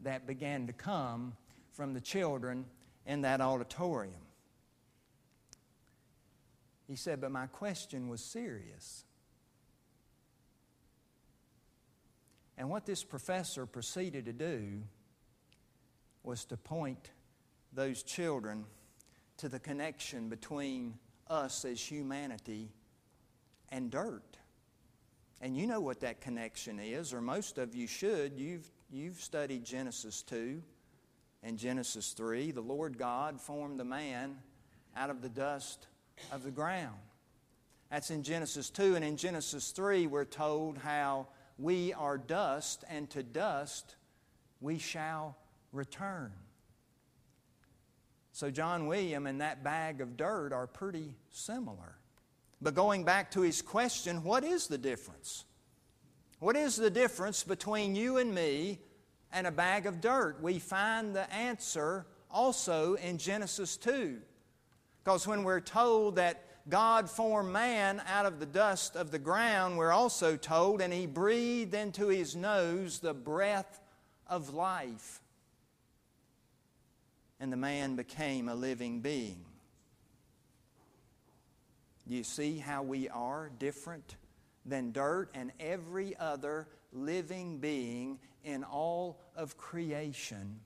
that 0.00 0.26
began 0.26 0.66
to 0.66 0.72
come 0.72 1.34
from 1.72 1.94
the 1.94 2.00
children 2.00 2.66
in 3.06 3.22
that 3.22 3.40
auditorium. 3.40 4.20
He 6.86 6.96
said, 6.96 7.20
But 7.20 7.30
my 7.30 7.46
question 7.46 8.08
was 8.08 8.20
serious. 8.20 9.04
And 12.56 12.68
what 12.68 12.86
this 12.86 13.04
professor 13.04 13.66
proceeded 13.66 14.24
to 14.24 14.32
do 14.32 14.82
was 16.24 16.44
to 16.46 16.56
point 16.56 17.10
those 17.72 18.02
children 18.02 18.64
to 19.38 19.48
the 19.48 19.58
connection 19.58 20.28
between 20.28 20.94
us 21.28 21.64
as 21.64 21.80
humanity 21.80 22.70
and 23.70 23.90
dirt. 23.90 24.36
And 25.40 25.56
you 25.56 25.66
know 25.66 25.80
what 25.80 26.00
that 26.00 26.20
connection 26.20 26.80
is, 26.80 27.12
or 27.12 27.20
most 27.20 27.58
of 27.58 27.74
you 27.74 27.86
should. 27.86 28.38
You've, 28.38 28.68
you've 28.90 29.20
studied 29.20 29.64
Genesis 29.64 30.22
2 30.22 30.60
and 31.42 31.56
Genesis 31.56 32.12
3. 32.12 32.50
The 32.50 32.60
Lord 32.60 32.98
God 32.98 33.40
formed 33.40 33.78
the 33.78 33.84
man 33.84 34.36
out 34.96 35.10
of 35.10 35.22
the 35.22 35.28
dust 35.28 35.86
of 36.32 36.42
the 36.42 36.50
ground. 36.50 36.98
That's 37.90 38.10
in 38.10 38.24
Genesis 38.24 38.68
2. 38.70 38.96
And 38.96 39.04
in 39.04 39.16
Genesis 39.16 39.70
3, 39.70 40.08
we're 40.08 40.24
told 40.24 40.78
how 40.78 41.28
we 41.58 41.92
are 41.92 42.18
dust, 42.18 42.84
and 42.88 43.08
to 43.10 43.22
dust 43.22 43.94
we 44.60 44.78
shall 44.78 45.36
return. 45.72 46.32
So, 48.32 48.50
John 48.50 48.86
William 48.86 49.26
and 49.26 49.40
that 49.40 49.64
bag 49.64 50.00
of 50.00 50.16
dirt 50.16 50.52
are 50.52 50.66
pretty 50.66 51.14
similar. 51.30 51.96
But 52.60 52.74
going 52.74 53.04
back 53.04 53.30
to 53.32 53.40
his 53.40 53.62
question, 53.62 54.22
what 54.24 54.44
is 54.44 54.66
the 54.66 54.78
difference? 54.78 55.44
What 56.40 56.56
is 56.56 56.76
the 56.76 56.90
difference 56.90 57.42
between 57.42 57.94
you 57.94 58.18
and 58.18 58.34
me 58.34 58.80
and 59.32 59.46
a 59.46 59.52
bag 59.52 59.86
of 59.86 60.00
dirt? 60.00 60.42
We 60.42 60.58
find 60.58 61.14
the 61.14 61.32
answer 61.32 62.06
also 62.30 62.94
in 62.94 63.18
Genesis 63.18 63.76
2. 63.76 64.18
Because 65.02 65.26
when 65.26 65.42
we're 65.42 65.60
told 65.60 66.16
that 66.16 66.44
God 66.68 67.08
formed 67.08 67.52
man 67.52 68.02
out 68.06 68.26
of 68.26 68.40
the 68.40 68.46
dust 68.46 68.94
of 68.94 69.10
the 69.10 69.18
ground, 69.18 69.78
we're 69.78 69.92
also 69.92 70.36
told, 70.36 70.80
and 70.80 70.92
he 70.92 71.06
breathed 71.06 71.74
into 71.74 72.08
his 72.08 72.36
nose 72.36 72.98
the 72.98 73.14
breath 73.14 73.80
of 74.26 74.52
life. 74.52 75.22
And 77.40 77.52
the 77.52 77.56
man 77.56 77.96
became 77.96 78.48
a 78.48 78.54
living 78.54 79.00
being. 79.00 79.44
You 82.06 82.24
see 82.24 82.58
how 82.58 82.82
we 82.82 83.08
are 83.08 83.50
different 83.58 84.16
than 84.64 84.92
dirt 84.92 85.30
and 85.34 85.52
every 85.60 86.16
other 86.18 86.66
living 86.92 87.58
being 87.58 88.18
in 88.44 88.64
all 88.64 89.20
of 89.36 89.56
creation 89.56 90.60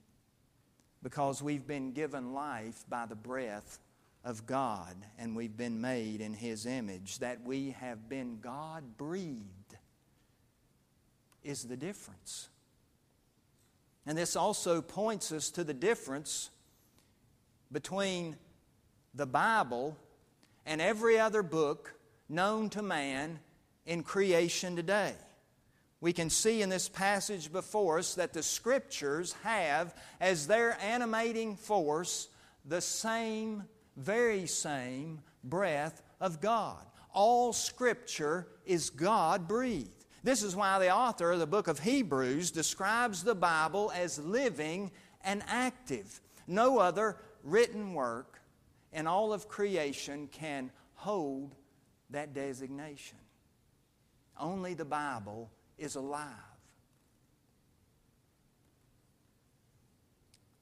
because 1.02 1.42
we've 1.42 1.66
been 1.66 1.92
given 1.92 2.32
life 2.32 2.85
by 2.88 3.06
the 3.06 3.16
breath 3.16 3.80
of 4.24 4.46
God 4.46 4.94
and 5.18 5.35
we've 5.35 5.56
been 5.56 5.80
made 5.80 6.20
in 6.20 6.32
His 6.32 6.64
image, 6.64 7.18
that 7.18 7.42
we 7.44 7.70
have 7.80 8.08
been 8.08 8.38
God 8.40 8.96
breathed, 8.96 9.76
is 11.42 11.64
the 11.64 11.76
difference. 11.76 12.48
And 14.06 14.16
this 14.16 14.37
also 14.37 14.80
points 14.80 15.32
us 15.32 15.50
to 15.50 15.64
the 15.64 15.74
difference 15.74 16.50
between 17.72 18.37
the 19.14 19.26
Bible 19.26 19.96
and 20.66 20.80
every 20.80 21.18
other 21.18 21.42
book 21.42 21.94
known 22.28 22.70
to 22.70 22.82
man 22.82 23.40
in 23.87 24.02
creation 24.02 24.76
today. 24.76 25.14
We 26.00 26.12
can 26.12 26.30
see 26.30 26.62
in 26.62 26.68
this 26.68 26.88
passage 26.88 27.52
before 27.52 27.98
us 27.98 28.14
that 28.16 28.32
the 28.32 28.42
Scriptures 28.42 29.35
have 29.44 29.94
as 30.20 30.46
their 30.46 30.76
animating 30.80 31.56
force 31.56 32.28
the 32.64 32.80
same 32.80 33.64
very 33.96 34.46
same 34.46 35.20
breath 35.44 36.02
of 36.20 36.40
God. 36.40 36.85
All 37.12 37.52
Scripture 37.52 38.48
is 38.64 38.90
God 38.90 39.46
breathed. 39.46 40.06
This 40.24 40.42
is 40.42 40.56
why 40.56 40.78
the 40.78 40.94
author 40.94 41.32
of 41.32 41.40
the 41.40 41.46
book 41.46 41.68
of 41.68 41.80
Hebrews 41.80 42.50
describes 42.50 43.22
the 43.22 43.35
Bible 43.35 43.92
as 43.94 44.18
living 44.18 44.90
and 45.24 45.42
active. 45.46 46.20
No 46.46 46.78
other 46.78 47.16
written 47.42 47.94
work 47.94 48.40
in 48.92 49.07
all 49.07 49.33
of 49.33 49.48
creation 49.48 50.28
can 50.28 50.70
hold 50.94 51.55
that 52.11 52.35
designation. 52.35 53.18
Only 54.38 54.74
the 54.74 54.85
Bible 54.85 55.50
is 55.78 55.96
alive. 55.96 56.28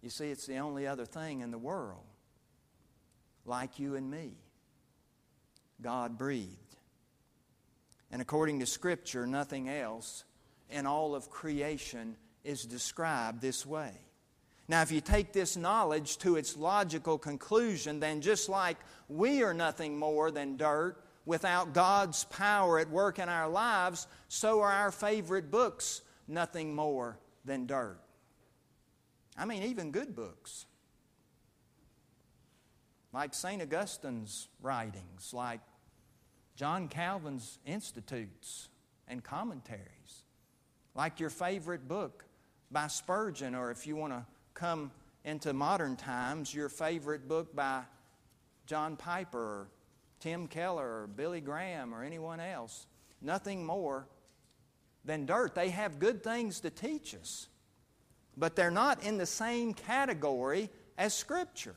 You 0.02 0.10
see, 0.10 0.30
it's 0.30 0.46
the 0.46 0.58
only 0.58 0.86
other 0.86 1.04
thing 1.04 1.40
in 1.40 1.50
the 1.50 1.58
world 1.58 2.04
like 3.44 3.78
you 3.78 3.96
and 3.96 4.10
me 4.10 4.32
God 5.82 6.18
breathed. 6.18 6.56
And 8.10 8.20
according 8.20 8.60
to 8.60 8.66
Scripture, 8.66 9.26
nothing 9.26 9.68
else 9.68 10.24
in 10.68 10.86
all 10.86 11.14
of 11.14 11.30
creation 11.30 12.16
is 12.44 12.64
described 12.64 13.40
this 13.40 13.64
way. 13.64 13.92
Now, 14.70 14.82
if 14.82 14.92
you 14.92 15.00
take 15.00 15.32
this 15.32 15.56
knowledge 15.56 16.18
to 16.18 16.36
its 16.36 16.56
logical 16.56 17.18
conclusion, 17.18 17.98
then 17.98 18.20
just 18.20 18.48
like 18.48 18.76
we 19.08 19.42
are 19.42 19.52
nothing 19.52 19.98
more 19.98 20.30
than 20.30 20.56
dirt 20.56 21.02
without 21.26 21.74
God's 21.74 22.22
power 22.26 22.78
at 22.78 22.88
work 22.88 23.18
in 23.18 23.28
our 23.28 23.48
lives, 23.48 24.06
so 24.28 24.60
are 24.60 24.70
our 24.70 24.92
favorite 24.92 25.50
books 25.50 26.02
nothing 26.28 26.72
more 26.72 27.18
than 27.44 27.66
dirt. 27.66 27.98
I 29.36 29.44
mean, 29.44 29.64
even 29.64 29.90
good 29.90 30.14
books. 30.14 30.66
Like 33.12 33.34
St. 33.34 33.60
Augustine's 33.60 34.46
writings, 34.62 35.34
like 35.34 35.62
John 36.54 36.86
Calvin's 36.86 37.58
Institutes 37.66 38.68
and 39.08 39.24
commentaries, 39.24 40.22
like 40.94 41.18
your 41.18 41.30
favorite 41.30 41.88
book 41.88 42.24
by 42.70 42.86
Spurgeon, 42.86 43.56
or 43.56 43.72
if 43.72 43.84
you 43.84 43.96
want 43.96 44.12
to 44.12 44.24
come 44.54 44.90
into 45.24 45.52
modern 45.52 45.96
times, 45.96 46.54
your 46.54 46.68
favorite 46.68 47.28
book 47.28 47.54
by 47.54 47.82
John 48.66 48.96
Piper 48.96 49.38
or 49.38 49.68
Tim 50.20 50.46
Keller 50.46 51.02
or 51.02 51.06
Billy 51.06 51.40
Graham 51.40 51.94
or 51.94 52.02
anyone 52.02 52.40
else. 52.40 52.86
Nothing 53.22 53.64
more 53.64 54.06
than 55.04 55.26
dirt. 55.26 55.54
They 55.54 55.70
have 55.70 55.98
good 55.98 56.22
things 56.22 56.60
to 56.60 56.70
teach 56.70 57.14
us, 57.14 57.48
but 58.36 58.56
they're 58.56 58.70
not 58.70 59.02
in 59.02 59.18
the 59.18 59.26
same 59.26 59.74
category 59.74 60.70
as 60.96 61.14
Scripture. 61.14 61.76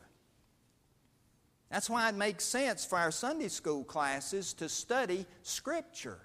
That's 1.71 1.89
why 1.89 2.07
it 2.09 2.15
makes 2.15 2.43
sense 2.43 2.85
for 2.85 2.99
our 2.99 3.11
Sunday 3.11 3.47
school 3.47 3.83
classes 3.83 4.53
to 4.55 4.69
study 4.69 5.25
Scripture. 5.41 6.19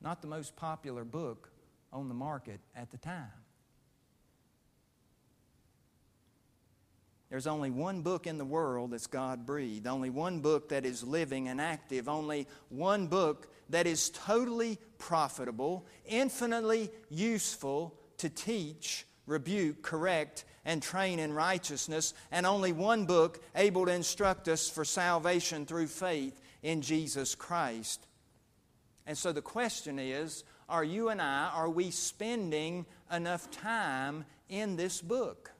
Not 0.00 0.22
the 0.22 0.28
most 0.28 0.56
popular 0.56 1.04
book 1.04 1.50
on 1.92 2.08
the 2.08 2.14
market 2.14 2.60
at 2.76 2.90
the 2.90 2.98
time. 2.98 3.30
There's 7.30 7.46
only 7.46 7.70
one 7.70 8.00
book 8.00 8.26
in 8.26 8.38
the 8.38 8.44
world 8.44 8.92
that's 8.92 9.06
God 9.06 9.44
breathed, 9.44 9.86
only 9.86 10.08
one 10.08 10.40
book 10.40 10.70
that 10.70 10.86
is 10.86 11.04
living 11.04 11.48
and 11.48 11.60
active, 11.60 12.08
only 12.08 12.46
one 12.70 13.06
book 13.06 13.48
that 13.68 13.86
is 13.86 14.08
totally 14.10 14.78
profitable, 14.96 15.86
infinitely 16.06 16.90
useful 17.10 17.94
to 18.16 18.30
teach, 18.30 19.06
rebuke, 19.26 19.82
correct, 19.82 20.46
and 20.64 20.82
train 20.82 21.18
in 21.18 21.34
righteousness, 21.34 22.14
and 22.30 22.46
only 22.46 22.72
one 22.72 23.04
book 23.04 23.42
able 23.54 23.84
to 23.84 23.92
instruct 23.92 24.48
us 24.48 24.70
for 24.70 24.84
salvation 24.84 25.66
through 25.66 25.88
faith 25.88 26.40
in 26.62 26.80
Jesus 26.80 27.34
Christ. 27.34 28.07
And 29.08 29.16
so 29.16 29.32
the 29.32 29.42
question 29.42 29.98
is 29.98 30.44
are 30.68 30.84
you 30.84 31.08
and 31.08 31.20
I, 31.20 31.50
are 31.54 31.70
we 31.70 31.90
spending 31.90 32.84
enough 33.10 33.50
time 33.50 34.26
in 34.50 34.76
this 34.76 35.00
book? 35.00 35.50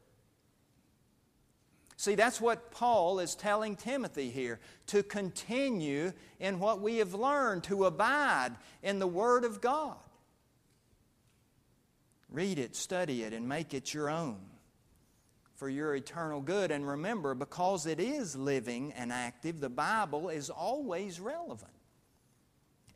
See, 1.96 2.14
that's 2.14 2.42
what 2.42 2.70
Paul 2.70 3.18
is 3.18 3.34
telling 3.34 3.74
Timothy 3.74 4.28
here 4.28 4.60
to 4.88 5.02
continue 5.02 6.12
in 6.38 6.60
what 6.60 6.82
we 6.82 6.98
have 6.98 7.14
learned, 7.14 7.64
to 7.64 7.86
abide 7.86 8.50
in 8.82 8.98
the 8.98 9.06
Word 9.06 9.44
of 9.44 9.62
God. 9.62 9.96
Read 12.30 12.58
it, 12.58 12.76
study 12.76 13.22
it, 13.22 13.32
and 13.32 13.48
make 13.48 13.72
it 13.72 13.94
your 13.94 14.10
own 14.10 14.38
for 15.56 15.70
your 15.70 15.96
eternal 15.96 16.42
good. 16.42 16.70
And 16.70 16.86
remember, 16.86 17.34
because 17.34 17.86
it 17.86 17.98
is 17.98 18.36
living 18.36 18.92
and 18.92 19.10
active, 19.10 19.58
the 19.58 19.70
Bible 19.70 20.28
is 20.28 20.50
always 20.50 21.18
relevant. 21.18 21.72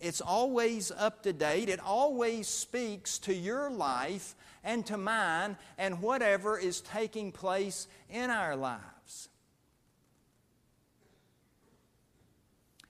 It's 0.03 0.21
always 0.21 0.91
up 0.91 1.23
to 1.23 1.33
date. 1.33 1.69
It 1.69 1.79
always 1.79 2.49
speaks 2.49 3.21
to 3.21 3.33
your 3.33 3.71
life 3.71 4.35
and 4.65 4.85
to 4.87 4.97
mine 4.97 5.57
and 5.79 6.03
whatever 6.03 6.59
is 6.59 6.81
taking 6.81 7.31
place 7.31 7.87
in 8.11 8.29
our 8.29 8.57
lives. 8.57 9.29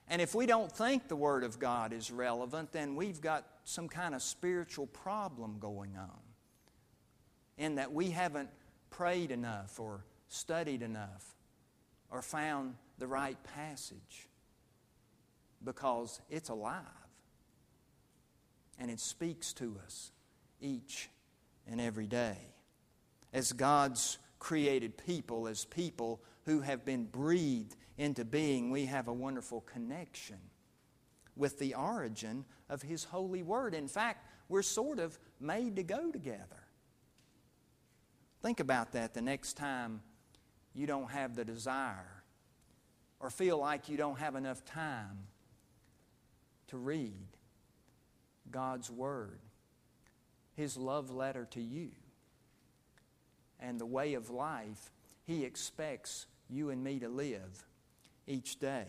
And 0.09 0.23
if 0.23 0.35
we 0.35 0.47
don't 0.47 0.73
think 0.73 1.07
the 1.07 1.17
Word 1.17 1.45
of 1.45 1.59
God 1.59 1.93
is 1.93 2.11
relevant, 2.11 2.73
then 2.73 2.97
we've 2.97 3.21
got 3.21 3.47
some 3.65 3.91
kind 3.91 4.15
of 4.15 4.23
spiritual 4.23 4.87
problem 4.87 5.59
going 5.59 5.99
on. 5.99 6.19
In 7.59 7.75
that 7.75 7.93
we 7.93 8.11
haven't 8.11 8.49
prayed 8.89 9.31
enough 9.31 9.79
or 9.79 10.07
studied 10.29 10.81
enough 10.81 11.35
or 12.11 12.23
found 12.23 12.75
the 12.99 13.07
right 13.07 13.37
passage 13.55 14.29
because 15.65 16.21
it's 16.31 16.49
alive 16.49 16.83
and 18.79 18.91
it 18.91 19.01
speaks 19.01 19.53
to 19.55 19.79
us 19.85 20.11
each 20.61 21.09
and 21.71 21.81
every 21.81 22.07
day. 22.07 22.37
As 23.33 23.53
God's 23.53 24.19
created 24.39 24.97
people, 24.97 25.47
as 25.47 25.65
people 25.65 26.21
who 26.45 26.61
have 26.61 26.85
been 26.85 27.05
breathed 27.05 27.77
into 27.97 28.25
being, 28.25 28.71
we 28.71 28.87
have 28.87 29.09
a 29.09 29.13
wonderful 29.13 29.61
connection 29.61 30.39
with 31.37 31.59
the 31.59 31.75
origin 31.75 32.45
of 32.69 32.83
His 32.83 33.05
holy 33.05 33.43
word. 33.43 33.75
In 33.75 33.89
fact, 33.89 34.27
we're 34.49 34.63
sort 34.63 34.99
of 34.99 35.19
made 35.41 35.77
to 35.77 35.83
go 35.83 36.11
together. 36.11 36.67
Think 38.43 38.59
about 38.59 38.93
that 38.93 39.15
the 39.15 39.23
next 39.23 39.55
time 39.55 40.03
you 40.75 40.87
don't 40.87 41.11
have 41.11 41.37
the 41.37 41.45
desire 41.45 42.25
or 43.21 43.31
feel 43.31 43.59
like 43.59 43.89
you 43.89 43.97
don't 43.97 44.19
have 44.19 44.35
enough 44.35 44.65
time 44.65 45.29
to 46.73 46.79
read 46.79 47.27
God's 48.51 48.91
Word, 48.91 49.39
His 50.55 50.79
love 50.79 51.11
letter 51.11 51.47
to 51.51 51.61
you, 51.61 51.91
and 53.61 53.79
the 53.79 53.87
way 53.87 54.15
of 54.15 54.31
life 54.31 54.91
He 55.25 55.45
expects 55.45 56.27
you 56.49 56.71
and 56.71 56.83
me 56.83 56.99
to 57.01 57.11
live 57.11 57.67
each 58.27 58.59
day. 58.59 58.87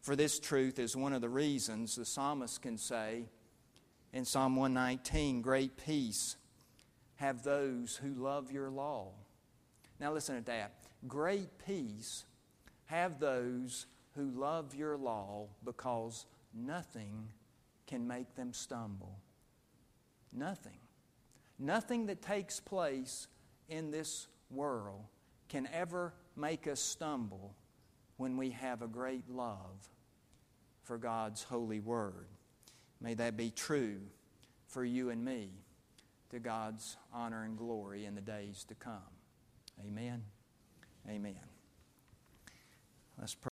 For 0.00 0.16
this 0.16 0.40
truth 0.40 0.78
is 0.78 0.96
one 0.96 1.12
of 1.12 1.20
the 1.20 1.28
reasons 1.28 1.96
the 1.96 2.06
psalmist 2.06 2.62
can 2.62 2.78
say 2.78 3.26
in 4.14 4.24
Psalm 4.24 4.56
119 4.56 5.42
Great 5.42 5.76
peace 5.76 6.36
have 7.16 7.42
those 7.42 7.96
who 7.96 8.14
love 8.14 8.50
your 8.50 8.70
law. 8.70 9.10
Now, 10.00 10.14
listen 10.14 10.36
to 10.36 10.44
that. 10.46 10.72
Great 11.06 11.58
peace 11.66 12.24
have 12.86 13.20
those 13.20 13.84
who 14.14 14.30
love 14.30 14.74
your 14.74 14.96
law 14.96 15.48
because 15.62 16.24
nothing 16.56 17.28
can 17.86 18.06
make 18.06 18.34
them 18.34 18.52
stumble. 18.52 19.18
Nothing. 20.32 20.78
Nothing 21.58 22.06
that 22.06 22.22
takes 22.22 22.60
place 22.60 23.28
in 23.68 23.90
this 23.90 24.26
world 24.50 25.04
can 25.48 25.68
ever 25.72 26.12
make 26.36 26.66
us 26.66 26.80
stumble 26.80 27.54
when 28.16 28.36
we 28.36 28.50
have 28.50 28.82
a 28.82 28.88
great 28.88 29.28
love 29.30 29.88
for 30.82 30.98
God's 30.98 31.42
holy 31.42 31.80
word. 31.80 32.28
May 33.00 33.14
that 33.14 33.36
be 33.36 33.50
true 33.50 34.00
for 34.68 34.84
you 34.84 35.10
and 35.10 35.24
me 35.24 35.50
to 36.30 36.38
God's 36.38 36.96
honor 37.12 37.44
and 37.44 37.56
glory 37.56 38.04
in 38.04 38.14
the 38.14 38.20
days 38.20 38.64
to 38.68 38.74
come. 38.74 39.00
Amen. 39.86 40.22
Amen. 41.08 41.36
Let's 43.18 43.34
pray. 43.34 43.44